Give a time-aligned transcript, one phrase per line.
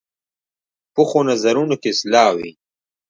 [0.93, 2.51] پخو نظرونو کې اصلاح وي